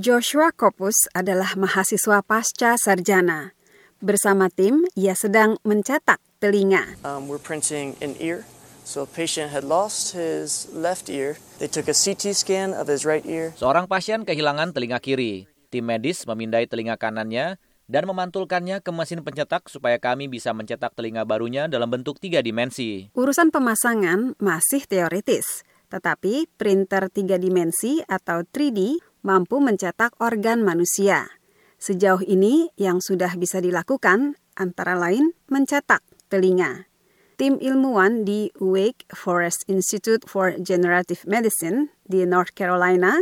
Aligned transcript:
Joshua 0.00 0.48
Kopus 0.48 1.12
adalah 1.12 1.52
mahasiswa 1.60 2.24
pasca 2.24 2.80
sarjana. 2.80 3.52
Bersama 4.00 4.48
tim, 4.48 4.88
ia 4.96 5.12
sedang 5.12 5.60
mencetak 5.60 6.16
telinga. 6.40 6.96
Um, 7.04 7.28
we're 7.28 7.36
printing 7.36 8.00
an 8.00 8.16
ear. 8.16 8.48
So 8.88 9.04
a 9.04 9.10
patient 9.12 9.52
had 9.52 9.60
lost 9.60 10.16
his 10.16 10.72
left 10.72 11.12
ear. 11.12 11.36
They 11.60 11.68
took 11.68 11.84
a 11.84 11.92
CT 11.92 12.32
scan 12.32 12.72
of 12.72 12.88
his 12.88 13.04
right 13.04 13.20
ear. 13.28 13.52
Seorang 13.60 13.92
pasien 13.92 14.24
kehilangan 14.24 14.72
telinga 14.72 15.04
kiri. 15.04 15.44
Tim 15.68 15.84
medis 15.84 16.24
memindai 16.24 16.64
telinga 16.64 16.96
kanannya 16.96 17.60
dan 17.84 18.08
memantulkannya 18.08 18.80
ke 18.80 18.88
mesin 18.96 19.20
pencetak 19.20 19.68
supaya 19.68 20.00
kami 20.00 20.32
bisa 20.32 20.56
mencetak 20.56 20.96
telinga 20.96 21.28
barunya 21.28 21.68
dalam 21.68 21.92
bentuk 21.92 22.16
tiga 22.16 22.40
dimensi. 22.40 23.12
Urusan 23.12 23.52
pemasangan 23.52 24.32
masih 24.40 24.80
teoritis. 24.88 25.60
Tetapi 25.92 26.48
printer 26.56 27.12
tiga 27.12 27.36
dimensi 27.36 28.00
atau 28.08 28.48
3D 28.48 29.09
mampu 29.20 29.60
mencetak 29.60 30.16
organ 30.20 30.64
manusia. 30.64 31.28
Sejauh 31.80 32.20
ini 32.24 32.68
yang 32.76 33.00
sudah 33.00 33.36
bisa 33.40 33.60
dilakukan 33.64 34.36
antara 34.56 34.92
lain 34.96 35.32
mencetak 35.48 36.04
telinga. 36.28 36.90
Tim 37.40 37.56
ilmuwan 37.56 38.28
di 38.28 38.52
Wake 38.60 39.08
Forest 39.16 39.64
Institute 39.64 40.28
for 40.28 40.52
Generative 40.60 41.24
Medicine 41.24 41.88
di 42.04 42.28
North 42.28 42.52
Carolina 42.52 43.16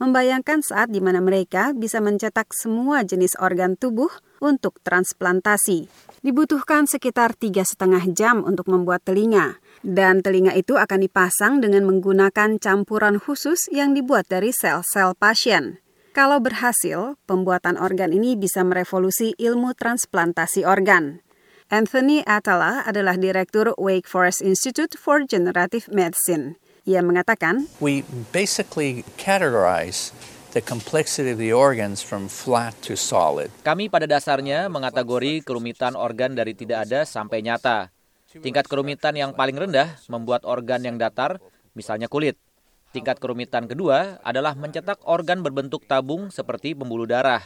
membayangkan 0.00 0.64
saat 0.64 0.88
di 0.88 1.04
mana 1.04 1.20
mereka 1.20 1.76
bisa 1.76 2.00
mencetak 2.00 2.54
semua 2.54 3.04
jenis 3.04 3.36
organ 3.36 3.76
tubuh 3.76 4.08
untuk 4.40 4.78
transplantasi. 4.86 5.90
Dibutuhkan 6.24 6.88
sekitar 6.88 7.34
tiga 7.36 7.66
setengah 7.66 8.08
jam 8.14 8.40
untuk 8.46 8.70
membuat 8.70 9.04
telinga, 9.04 9.58
dan 9.86 10.24
telinga 10.24 10.54
itu 10.54 10.78
akan 10.78 11.04
dipasang 11.04 11.60
dengan 11.62 11.86
menggunakan 11.86 12.58
campuran 12.58 13.22
khusus 13.22 13.70
yang 13.70 13.94
dibuat 13.94 14.26
dari 14.26 14.50
sel-sel 14.50 15.14
pasien. 15.14 15.82
Kalau 16.16 16.42
berhasil, 16.42 17.14
pembuatan 17.30 17.78
organ 17.78 18.10
ini 18.10 18.34
bisa 18.34 18.66
merevolusi 18.66 19.38
ilmu 19.38 19.76
transplantasi 19.78 20.66
organ. 20.66 21.22
Anthony 21.68 22.24
Atala 22.24 22.82
adalah 22.88 23.20
direktur 23.20 23.76
Wake 23.76 24.08
Forest 24.08 24.40
Institute 24.40 24.96
for 24.96 25.22
Generative 25.22 25.86
Medicine. 25.92 26.56
Ia 26.88 27.04
mengatakan, 27.04 27.68
We 27.78 28.08
basically 28.32 29.04
categorize 29.20 30.16
the 30.56 30.64
complexity 30.64 31.28
of 31.28 31.36
the 31.36 31.52
organs 31.52 32.00
from 32.00 32.26
flat 32.32 32.72
to 32.88 32.96
solid. 32.96 33.52
Kami 33.60 33.92
pada 33.92 34.08
dasarnya 34.08 34.72
mengategori 34.72 35.44
kerumitan 35.44 35.92
organ 35.92 36.32
dari 36.32 36.56
tidak 36.56 36.88
ada 36.88 37.04
sampai 37.04 37.44
nyata. 37.44 37.92
Tingkat 38.28 38.68
kerumitan 38.68 39.16
yang 39.16 39.32
paling 39.32 39.56
rendah 39.56 39.96
membuat 40.12 40.44
organ 40.44 40.84
yang 40.84 41.00
datar, 41.00 41.40
misalnya 41.72 42.12
kulit. 42.12 42.36
Tingkat 42.92 43.16
kerumitan 43.16 43.64
kedua 43.64 44.20
adalah 44.20 44.52
mencetak 44.52 45.00
organ 45.08 45.40
berbentuk 45.40 45.88
tabung 45.88 46.28
seperti 46.28 46.76
pembuluh 46.76 47.08
darah. 47.08 47.40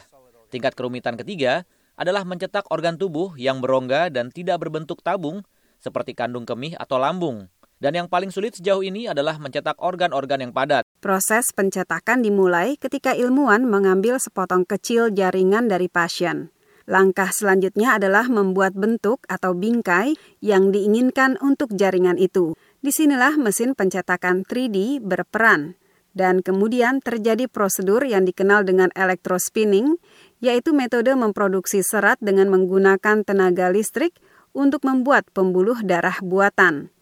Tingkat 0.51 0.75
kerumitan 0.75 1.15
ketiga 1.15 1.63
adalah 1.95 2.27
mencetak 2.27 2.67
organ 2.67 2.99
tubuh 2.99 3.31
yang 3.39 3.63
berongga 3.63 4.11
dan 4.11 4.27
tidak 4.27 4.59
berbentuk 4.59 4.99
tabung 4.99 5.39
seperti 5.79 6.15
kandung 6.15 6.43
kemih 6.43 6.75
atau 6.75 6.99
lambung. 6.99 7.47
Dan 7.83 7.99
yang 7.99 8.07
paling 8.07 8.31
sulit 8.31 8.55
sejauh 8.55 8.79
ini 8.79 9.11
adalah 9.11 9.35
mencetak 9.35 9.75
organ-organ 9.83 10.39
yang 10.39 10.55
padat. 10.55 10.87
Proses 11.03 11.51
pencetakan 11.51 12.23
dimulai 12.23 12.79
ketika 12.79 13.11
ilmuwan 13.11 13.67
mengambil 13.67 14.15
sepotong 14.23 14.63
kecil 14.63 15.11
jaringan 15.11 15.67
dari 15.67 15.91
pasien. 15.91 16.52
Langkah 16.83 17.31
selanjutnya 17.31 17.95
adalah 17.95 18.27
membuat 18.27 18.75
bentuk 18.75 19.23
atau 19.31 19.55
bingkai 19.55 20.19
yang 20.43 20.75
diinginkan 20.75 21.39
untuk 21.39 21.71
jaringan 21.71 22.19
itu. 22.19 22.59
Di 22.83 22.91
sinilah 22.91 23.39
mesin 23.39 23.71
pencetakan 23.71 24.43
3D 24.43 24.99
berperan. 24.99 25.79
Dan 26.13 26.45
kemudian 26.45 27.01
terjadi 27.01 27.49
prosedur 27.49 28.05
yang 28.05 28.27
dikenal 28.27 28.67
dengan 28.67 28.93
electrospinning, 28.93 29.97
yaitu 30.43 30.69
metode 30.75 31.09
memproduksi 31.15 31.81
serat 31.81 32.21
dengan 32.21 32.53
menggunakan 32.53 33.25
tenaga 33.25 33.73
listrik 33.73 34.13
untuk 34.53 34.85
membuat 34.85 35.25
pembuluh 35.33 35.79
darah 35.81 36.19
buatan. 36.21 36.93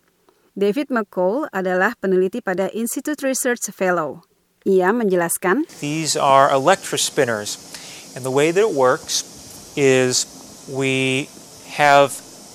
David 0.55 0.93
McCall 0.93 1.49
adalah 1.51 1.97
peneliti 1.99 2.39
pada 2.39 2.71
Institute 2.71 3.19
Research 3.19 3.67
Fellow. 3.75 4.23
Ia 4.63 4.93
menjelaskan, 4.93 5.67
These 5.81 6.15
are 6.15 6.47
electrospinners, 6.47 7.57
and 8.15 8.23
the 8.23 8.31
way 8.31 8.53
that 8.53 8.63
it 8.63 8.71
works 8.71 9.30
is 9.75 10.27
we 10.69 11.27
have 11.75 12.11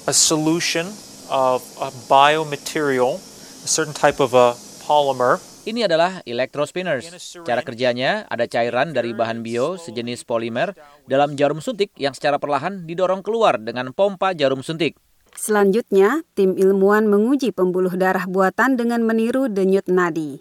a 0.07 0.15
solution 0.15 0.87
of 1.31 1.65
a 1.83 1.91
biomaterial, 2.07 3.19
a 3.65 3.69
certain 3.69 3.95
type 3.95 4.21
of 4.21 4.37
a 4.37 4.55
polymer. 4.87 5.43
Ini 5.67 5.91
adalah 5.91 6.23
electrospinners. 6.23 7.11
Cara 7.43 7.59
kerjanya 7.67 8.23
ada 8.31 8.47
cairan 8.47 8.95
dari 8.95 9.11
bahan 9.11 9.43
bio 9.43 9.75
sejenis 9.75 10.23
polimer 10.23 10.71
dalam 11.11 11.35
jarum 11.35 11.59
suntik 11.59 11.91
yang 11.99 12.15
secara 12.15 12.39
perlahan 12.39 12.87
didorong 12.87 13.19
keluar 13.19 13.59
dengan 13.59 13.91
pompa 13.91 14.31
jarum 14.31 14.63
suntik. 14.63 14.95
Selanjutnya, 15.35 16.23
tim 16.39 16.55
ilmuwan 16.55 17.11
menguji 17.11 17.51
pembuluh 17.51 17.93
darah 17.99 18.31
buatan 18.31 18.79
dengan 18.79 19.03
meniru 19.03 19.51
denyut 19.51 19.91
nadi. 19.91 20.41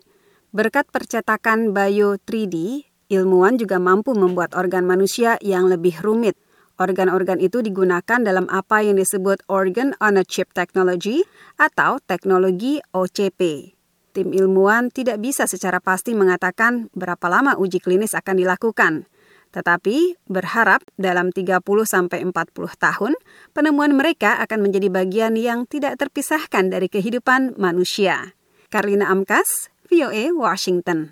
Berkat 0.56 0.88
percetakan 0.88 1.76
bio 1.76 2.16
3D, 2.22 2.86
ilmuwan 3.12 3.60
juga 3.60 3.82
mampu 3.82 4.16
membuat 4.16 4.56
organ 4.56 4.88
manusia 4.88 5.36
yang 5.44 5.68
lebih 5.68 6.00
rumit. 6.00 6.38
Organ-organ 6.76 7.40
itu 7.40 7.64
digunakan 7.64 8.20
dalam 8.20 8.52
apa 8.52 8.84
yang 8.84 9.00
disebut 9.00 9.48
Organ 9.48 9.96
on 10.04 10.20
a 10.20 10.28
Chip 10.28 10.52
Technology 10.52 11.24
atau 11.56 12.04
teknologi 12.04 12.84
OCP. 12.92 13.72
Tim 14.16 14.32
ilmuwan 14.32 14.92
tidak 14.92 15.24
bisa 15.24 15.48
secara 15.48 15.84
pasti 15.84 16.16
mengatakan 16.16 16.92
berapa 16.92 17.28
lama 17.28 17.56
uji 17.60 17.84
klinis 17.84 18.16
akan 18.16 18.36
dilakukan, 18.40 19.08
tetapi 19.56 20.20
berharap 20.28 20.84
dalam 21.00 21.32
30 21.32 21.64
sampai 21.88 22.24
40 22.24 22.32
tahun 22.76 23.14
penemuan 23.56 23.96
mereka 23.96 24.40
akan 24.44 24.68
menjadi 24.68 24.92
bagian 24.92 25.40
yang 25.40 25.64
tidak 25.68 25.96
terpisahkan 25.96 26.72
dari 26.72 26.92
kehidupan 26.92 27.56
manusia. 27.56 28.36
Karlina 28.68 29.08
Amkas, 29.08 29.72
VOA 29.88 30.36
Washington. 30.36 31.00